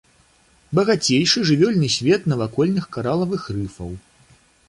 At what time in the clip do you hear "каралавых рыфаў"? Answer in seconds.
2.97-3.91